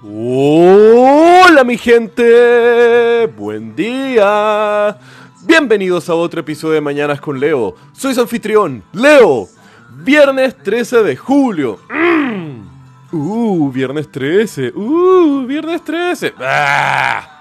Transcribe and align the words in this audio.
Hola 0.00 1.64
mi 1.64 1.76
gente, 1.76 3.26
buen 3.36 3.74
día. 3.74 4.96
Bienvenidos 5.42 6.08
a 6.08 6.14
otro 6.14 6.38
episodio 6.38 6.74
de 6.74 6.80
Mañanas 6.80 7.20
con 7.20 7.40
Leo. 7.40 7.74
Soy 7.94 8.14
su 8.14 8.20
anfitrión, 8.20 8.84
Leo. 8.92 9.48
Viernes 10.04 10.56
13 10.62 11.02
de 11.02 11.16
julio. 11.16 11.80
Mm. 11.90 12.68
Uh, 13.10 13.72
viernes 13.72 14.08
13. 14.12 14.72
Uh, 14.72 15.44
viernes 15.46 15.82
13. 15.82 16.34
Ah. 16.38 17.37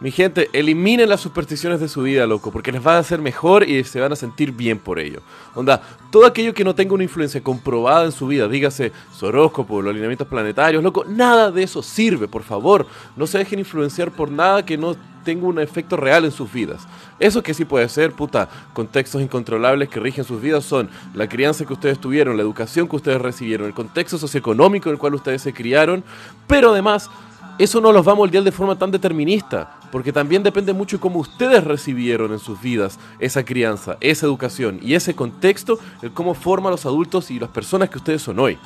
Mi 0.00 0.10
gente, 0.10 0.50
eliminen 0.52 1.08
las 1.08 1.20
supersticiones 1.20 1.80
de 1.80 1.88
su 1.88 2.02
vida, 2.02 2.26
loco, 2.26 2.50
porque 2.50 2.72
les 2.72 2.84
va 2.84 2.96
a 2.96 2.98
hacer 2.98 3.20
mejor 3.20 3.68
y 3.68 3.84
se 3.84 4.00
van 4.00 4.12
a 4.12 4.16
sentir 4.16 4.52
bien 4.52 4.78
por 4.78 4.98
ello. 4.98 5.22
Onda, 5.54 5.80
todo 6.10 6.26
aquello 6.26 6.52
que 6.52 6.64
no 6.64 6.74
tenga 6.74 6.94
una 6.94 7.04
influencia 7.04 7.42
comprobada 7.42 8.04
en 8.04 8.12
su 8.12 8.26
vida, 8.26 8.48
dígase 8.48 8.92
su 9.16 9.26
horóscopo, 9.26 9.80
los 9.80 9.90
alineamientos 9.90 10.26
planetarios, 10.26 10.82
loco, 10.82 11.04
nada 11.04 11.50
de 11.50 11.62
eso 11.62 11.82
sirve, 11.82 12.26
por 12.26 12.42
favor. 12.42 12.86
No 13.16 13.26
se 13.26 13.38
dejen 13.38 13.60
influenciar 13.60 14.10
por 14.10 14.30
nada 14.30 14.64
que 14.64 14.76
no 14.76 14.96
tenga 15.24 15.46
un 15.46 15.58
efecto 15.58 15.96
real 15.96 16.24
en 16.24 16.32
sus 16.32 16.52
vidas. 16.52 16.86
Eso 17.18 17.42
que 17.42 17.54
sí 17.54 17.64
puede 17.64 17.88
ser, 17.88 18.12
puta, 18.12 18.48
contextos 18.74 19.22
incontrolables 19.22 19.88
que 19.88 20.00
rigen 20.00 20.24
sus 20.24 20.40
vidas 20.40 20.64
son 20.64 20.90
la 21.14 21.28
crianza 21.28 21.64
que 21.64 21.72
ustedes 21.72 21.98
tuvieron, 21.98 22.36
la 22.36 22.42
educación 22.42 22.88
que 22.88 22.96
ustedes 22.96 23.22
recibieron, 23.22 23.66
el 23.66 23.74
contexto 23.74 24.18
socioeconómico 24.18 24.88
en 24.88 24.94
el 24.94 24.98
cual 24.98 25.14
ustedes 25.14 25.40
se 25.40 25.54
criaron, 25.54 26.04
pero 26.46 26.72
además 26.72 27.10
eso 27.58 27.80
no 27.80 27.92
los 27.92 28.06
va 28.06 28.12
a 28.12 28.16
moldear 28.16 28.42
de 28.44 28.52
forma 28.52 28.76
tan 28.76 28.90
determinista, 28.90 29.78
porque 29.94 30.12
también 30.12 30.42
depende 30.42 30.72
mucho 30.72 30.96
de 30.96 31.00
cómo 31.00 31.20
ustedes 31.20 31.62
recibieron 31.62 32.32
en 32.32 32.40
sus 32.40 32.60
vidas 32.60 32.98
esa 33.20 33.44
crianza, 33.44 33.96
esa 34.00 34.26
educación 34.26 34.80
y 34.82 34.94
ese 34.94 35.14
contexto, 35.14 35.78
el 36.02 36.10
cómo 36.10 36.34
forma 36.34 36.68
a 36.68 36.72
los 36.72 36.84
adultos 36.84 37.30
y 37.30 37.38
las 37.38 37.50
personas 37.50 37.90
que 37.90 37.98
ustedes 37.98 38.20
son 38.20 38.40
hoy. 38.40 38.58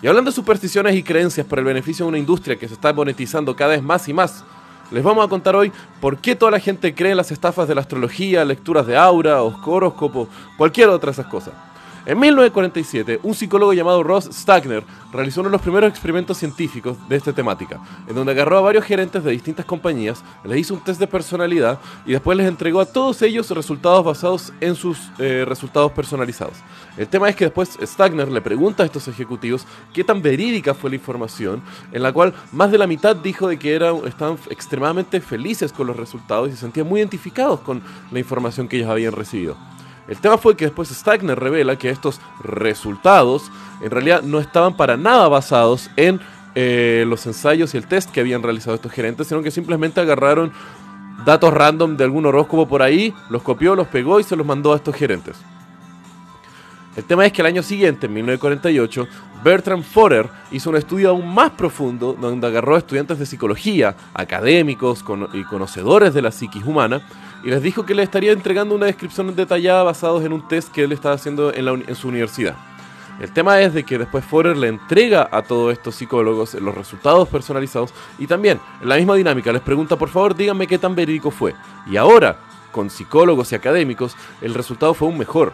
Y 0.00 0.06
hablando 0.06 0.30
de 0.30 0.36
supersticiones 0.36 0.94
y 0.94 1.02
creencias 1.02 1.44
para 1.44 1.58
el 1.58 1.66
beneficio 1.66 2.04
de 2.04 2.10
una 2.10 2.18
industria 2.18 2.56
que 2.56 2.68
se 2.68 2.74
está 2.74 2.92
monetizando 2.92 3.56
cada 3.56 3.72
vez 3.72 3.82
más 3.82 4.08
y 4.08 4.12
más, 4.12 4.44
les 4.92 5.02
vamos 5.02 5.26
a 5.26 5.28
contar 5.28 5.56
hoy 5.56 5.72
por 6.00 6.18
qué 6.18 6.36
toda 6.36 6.52
la 6.52 6.60
gente 6.60 6.94
cree 6.94 7.10
en 7.10 7.16
las 7.16 7.32
estafas 7.32 7.66
de 7.66 7.74
la 7.74 7.80
astrología, 7.80 8.44
lecturas 8.44 8.86
de 8.86 8.96
aura, 8.96 9.42
horóscopo, 9.42 10.28
cualquier 10.56 10.90
otra 10.90 11.08
de 11.08 11.14
esas 11.14 11.26
cosas. 11.26 11.54
En 12.06 12.20
1947, 12.20 13.18
un 13.24 13.34
psicólogo 13.34 13.72
llamado 13.72 14.04
Ross 14.04 14.30
Stagner 14.32 14.84
realizó 15.12 15.40
uno 15.40 15.50
de 15.50 15.54
los 15.54 15.60
primeros 15.60 15.90
experimentos 15.90 16.38
científicos 16.38 16.96
de 17.08 17.16
esta 17.16 17.32
temática, 17.32 17.80
en 18.06 18.14
donde 18.14 18.30
agarró 18.30 18.58
a 18.58 18.60
varios 18.60 18.84
gerentes 18.84 19.24
de 19.24 19.32
distintas 19.32 19.66
compañías, 19.66 20.22
les 20.44 20.60
hizo 20.60 20.74
un 20.74 20.84
test 20.84 21.00
de 21.00 21.08
personalidad 21.08 21.80
y 22.06 22.12
después 22.12 22.38
les 22.38 22.46
entregó 22.46 22.80
a 22.80 22.86
todos 22.86 23.22
ellos 23.22 23.50
resultados 23.50 24.04
basados 24.04 24.52
en 24.60 24.76
sus 24.76 25.10
eh, 25.18 25.44
resultados 25.48 25.90
personalizados. 25.90 26.54
El 26.96 27.08
tema 27.08 27.28
es 27.28 27.34
que 27.34 27.46
después 27.46 27.76
Stagner 27.82 28.30
le 28.30 28.40
pregunta 28.40 28.84
a 28.84 28.86
estos 28.86 29.08
ejecutivos 29.08 29.66
qué 29.92 30.04
tan 30.04 30.22
verídica 30.22 30.74
fue 30.74 30.90
la 30.90 30.96
información, 30.96 31.60
en 31.90 32.04
la 32.04 32.12
cual 32.12 32.34
más 32.52 32.70
de 32.70 32.78
la 32.78 32.86
mitad 32.86 33.16
dijo 33.16 33.48
de 33.48 33.58
que 33.58 33.74
estaban 33.74 34.38
extremadamente 34.48 35.20
felices 35.20 35.72
con 35.72 35.88
los 35.88 35.96
resultados 35.96 36.50
y 36.50 36.52
se 36.52 36.58
sentían 36.58 36.86
muy 36.86 37.00
identificados 37.00 37.58
con 37.62 37.82
la 38.12 38.20
información 38.20 38.68
que 38.68 38.76
ellos 38.76 38.90
habían 38.90 39.12
recibido. 39.12 39.56
El 40.08 40.18
tema 40.18 40.38
fue 40.38 40.56
que 40.56 40.66
después 40.66 40.88
Stagner 40.88 41.38
revela 41.38 41.76
que 41.76 41.90
estos 41.90 42.20
resultados 42.42 43.50
en 43.82 43.90
realidad 43.90 44.22
no 44.22 44.38
estaban 44.38 44.76
para 44.76 44.96
nada 44.96 45.28
basados 45.28 45.90
en 45.96 46.20
eh, 46.54 47.04
los 47.06 47.26
ensayos 47.26 47.74
y 47.74 47.76
el 47.76 47.86
test 47.86 48.10
que 48.10 48.20
habían 48.20 48.42
realizado 48.42 48.76
estos 48.76 48.92
gerentes, 48.92 49.26
sino 49.26 49.42
que 49.42 49.50
simplemente 49.50 50.00
agarraron 50.00 50.52
datos 51.24 51.52
random 51.52 51.96
de 51.96 52.04
algún 52.04 52.24
horóscopo 52.24 52.68
por 52.68 52.82
ahí, 52.82 53.12
los 53.30 53.42
copió, 53.42 53.74
los 53.74 53.88
pegó 53.88 54.20
y 54.20 54.22
se 54.22 54.36
los 54.36 54.46
mandó 54.46 54.72
a 54.72 54.76
estos 54.76 54.94
gerentes. 54.94 55.36
El 56.96 57.04
tema 57.04 57.26
es 57.26 57.32
que 57.32 57.42
el 57.42 57.46
año 57.46 57.62
siguiente, 57.62 58.06
en 58.06 58.14
1948, 58.14 59.06
Bertrand 59.44 59.84
Forer 59.84 60.30
hizo 60.50 60.70
un 60.70 60.76
estudio 60.76 61.10
aún 61.10 61.34
más 61.34 61.50
profundo 61.50 62.16
donde 62.18 62.46
agarró 62.46 62.74
a 62.74 62.78
estudiantes 62.78 63.18
de 63.18 63.26
psicología, 63.26 63.94
académicos 64.14 65.04
y 65.34 65.44
conocedores 65.44 66.14
de 66.14 66.22
la 66.22 66.30
psiquis 66.30 66.64
humana 66.64 67.02
y 67.42 67.50
les 67.50 67.62
dijo 67.62 67.84
que 67.86 67.94
le 67.94 68.02
estaría 68.02 68.32
entregando 68.32 68.74
una 68.74 68.86
descripción 68.86 69.34
detallada 69.34 69.82
basados 69.82 70.24
en 70.24 70.32
un 70.32 70.46
test 70.46 70.72
que 70.72 70.84
él 70.84 70.92
estaba 70.92 71.14
haciendo 71.14 71.52
en, 71.52 71.94
su 71.94 72.08
universidad. 72.08 72.56
El 73.20 73.32
tema 73.32 73.60
es 73.60 73.72
de 73.72 73.84
que 73.84 73.98
después 73.98 74.24
Forer 74.24 74.56
le 74.56 74.68
entrega 74.68 75.28
a 75.30 75.42
todos 75.42 75.72
estos 75.72 75.94
psicólogos 75.94 76.54
los 76.54 76.74
resultados 76.74 77.28
personalizados 77.28 77.94
y 78.18 78.26
también 78.26 78.60
en 78.82 78.88
la 78.88 78.96
misma 78.96 79.14
dinámica 79.14 79.52
les 79.52 79.62
pregunta 79.62 79.96
por 79.96 80.10
favor 80.10 80.34
díganme 80.34 80.66
qué 80.66 80.78
tan 80.78 80.94
verídico 80.94 81.30
fue. 81.30 81.54
Y 81.86 81.96
ahora, 81.96 82.36
con 82.72 82.90
psicólogos 82.90 83.52
y 83.52 83.54
académicos, 83.54 84.16
el 84.42 84.52
resultado 84.52 84.92
fue 84.92 85.08
aún 85.08 85.18
mejor. 85.18 85.52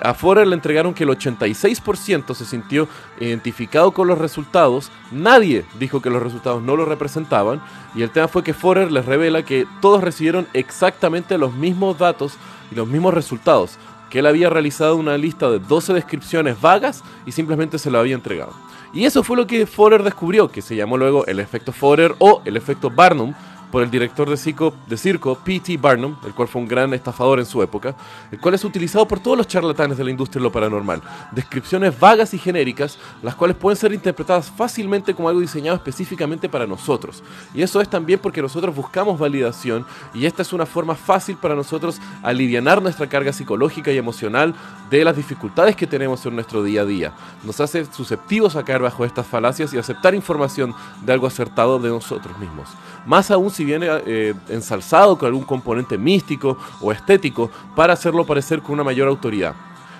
A 0.00 0.12
Forer 0.14 0.46
le 0.46 0.54
entregaron 0.54 0.92
que 0.92 1.04
el 1.04 1.10
86% 1.10 2.34
se 2.34 2.44
sintió 2.44 2.86
identificado 3.18 3.92
con 3.92 4.06
los 4.08 4.18
resultados, 4.18 4.90
nadie 5.10 5.64
dijo 5.78 6.02
que 6.02 6.10
los 6.10 6.22
resultados 6.22 6.62
no 6.62 6.76
lo 6.76 6.84
representaban, 6.84 7.62
y 7.94 8.02
el 8.02 8.10
tema 8.10 8.28
fue 8.28 8.44
que 8.44 8.52
Forer 8.52 8.92
les 8.92 9.06
revela 9.06 9.44
que 9.44 9.66
todos 9.80 10.02
recibieron 10.02 10.46
exactamente 10.52 11.38
los 11.38 11.54
mismos 11.54 11.98
datos 11.98 12.34
y 12.70 12.74
los 12.74 12.86
mismos 12.86 13.14
resultados, 13.14 13.78
que 14.10 14.18
él 14.18 14.26
había 14.26 14.50
realizado 14.50 14.96
una 14.96 15.16
lista 15.16 15.50
de 15.50 15.58
12 15.60 15.94
descripciones 15.94 16.60
vagas 16.60 17.02
y 17.24 17.32
simplemente 17.32 17.78
se 17.78 17.90
lo 17.90 17.98
había 17.98 18.14
entregado. 18.14 18.52
Y 18.92 19.04
eso 19.04 19.22
fue 19.22 19.36
lo 19.36 19.46
que 19.46 19.66
Forer 19.66 20.02
descubrió, 20.02 20.48
que 20.48 20.62
se 20.62 20.76
llamó 20.76 20.96
luego 20.96 21.26
el 21.26 21.40
efecto 21.40 21.72
Forer 21.72 22.14
o 22.18 22.42
el 22.44 22.56
efecto 22.56 22.90
Barnum, 22.90 23.34
por 23.70 23.82
el 23.82 23.90
director 23.90 24.28
de 24.28 24.36
circo, 24.36 24.74
de 24.88 25.36
P.T. 25.44 25.76
Barnum, 25.76 26.16
el 26.26 26.34
cual 26.34 26.48
fue 26.48 26.60
un 26.60 26.68
gran 26.68 26.92
estafador 26.94 27.38
en 27.38 27.46
su 27.46 27.62
época, 27.62 27.94
el 28.32 28.40
cual 28.40 28.54
es 28.54 28.64
utilizado 28.64 29.06
por 29.06 29.20
todos 29.20 29.38
los 29.38 29.46
charlatanes 29.46 29.96
de 29.96 30.04
la 30.04 30.10
industria 30.10 30.40
de 30.40 30.44
lo 30.44 30.52
paranormal. 30.52 31.02
Descripciones 31.30 31.98
vagas 31.98 32.34
y 32.34 32.38
genéricas, 32.38 32.98
las 33.22 33.36
cuales 33.36 33.56
pueden 33.56 33.76
ser 33.76 33.92
interpretadas 33.92 34.50
fácilmente 34.50 35.14
como 35.14 35.28
algo 35.28 35.40
diseñado 35.40 35.76
específicamente 35.76 36.48
para 36.48 36.66
nosotros. 36.66 37.22
Y 37.54 37.62
eso 37.62 37.80
es 37.80 37.88
también 37.88 38.18
porque 38.20 38.42
nosotros 38.42 38.74
buscamos 38.74 39.18
validación 39.18 39.86
y 40.14 40.26
esta 40.26 40.42
es 40.42 40.52
una 40.52 40.66
forma 40.66 40.94
fácil 40.94 41.36
para 41.36 41.54
nosotros 41.54 42.00
aliviar 42.22 42.56
nuestra 42.80 43.06
carga 43.06 43.32
psicológica 43.32 43.92
y 43.92 43.98
emocional 43.98 44.54
de 44.90 45.04
las 45.04 45.16
dificultades 45.16 45.76
que 45.76 45.86
tenemos 45.86 46.24
en 46.26 46.34
nuestro 46.34 46.62
día 46.62 46.82
a 46.82 46.84
día. 46.84 47.12
Nos 47.44 47.60
hace 47.60 47.84
susceptivos 47.86 48.56
a 48.56 48.64
caer 48.64 48.82
bajo 48.82 49.04
estas 49.04 49.26
falacias 49.26 49.72
y 49.72 49.78
aceptar 49.78 50.14
información 50.14 50.74
de 51.02 51.12
algo 51.12 51.26
acertado 51.26 51.78
de 51.78 51.88
nosotros 51.88 52.38
mismos. 52.38 52.68
Más 53.04 53.30
aún 53.30 53.50
si 53.50 53.64
viene 53.64 53.88
eh, 54.06 54.34
ensalzado 54.48 55.18
con 55.18 55.26
algún 55.26 55.44
componente 55.44 55.98
místico 55.98 56.56
o 56.80 56.92
estético 56.92 57.50
para 57.74 57.92
hacerlo 57.92 58.24
parecer 58.24 58.62
con 58.62 58.74
una 58.74 58.84
mayor 58.84 59.08
autoridad. 59.08 59.54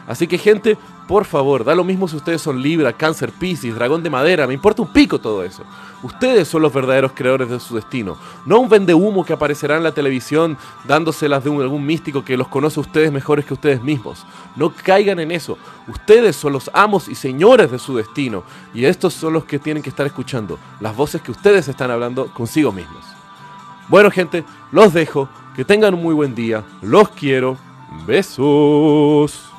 Así 0.06 0.28
que 0.28 0.38
gente, 0.38 0.78
por 1.08 1.24
favor, 1.24 1.64
da 1.64 1.74
lo 1.74 1.82
mismo 1.82 2.06
si 2.06 2.16
ustedes 2.16 2.40
son 2.40 2.62
Libra, 2.62 2.92
Cáncer, 2.92 3.32
Piscis, 3.32 3.74
Dragón 3.74 4.02
de 4.02 4.10
Madera, 4.10 4.46
me 4.46 4.54
importa 4.54 4.82
un 4.82 4.92
pico 4.92 5.18
todo 5.18 5.42
eso. 5.42 5.64
Ustedes 6.02 6.46
son 6.46 6.62
los 6.62 6.72
verdaderos 6.72 7.12
creadores 7.12 7.50
de 7.50 7.58
su 7.58 7.74
destino, 7.74 8.16
no 8.44 8.60
un 8.60 8.68
vende 8.68 8.94
humo 8.94 9.24
que 9.24 9.32
aparecerá 9.32 9.76
en 9.76 9.82
la 9.82 9.92
televisión 9.92 10.56
dándoselas 10.84 11.42
de 11.42 11.50
algún 11.50 11.84
místico 11.84 12.24
que 12.24 12.36
los 12.36 12.48
conoce 12.48 12.78
a 12.78 12.82
ustedes 12.82 13.10
mejores 13.10 13.44
que 13.44 13.54
ustedes 13.54 13.82
mismos. 13.82 14.24
No 14.54 14.72
caigan 14.72 15.18
en 15.18 15.30
eso. 15.30 15.58
Ustedes 15.88 16.36
son 16.36 16.52
los 16.52 16.70
amos 16.72 17.08
y 17.08 17.14
señores 17.14 17.70
de 17.70 17.78
su 17.78 17.96
destino 17.96 18.44
y 18.74 18.84
estos 18.84 19.14
son 19.14 19.32
los 19.32 19.44
que 19.44 19.58
tienen 19.58 19.82
que 19.82 19.90
estar 19.90 20.06
escuchando 20.06 20.58
las 20.80 20.94
voces 20.94 21.22
que 21.22 21.32
ustedes 21.32 21.66
están 21.68 21.90
hablando 21.90 22.26
consigo 22.32 22.72
mismos. 22.72 23.04
Bueno 23.88 24.10
gente, 24.10 24.44
los 24.72 24.92
dejo, 24.92 25.28
que 25.54 25.64
tengan 25.64 25.94
un 25.94 26.02
muy 26.02 26.14
buen 26.14 26.34
día, 26.34 26.64
los 26.82 27.08
quiero, 27.10 27.56
besos. 28.06 29.55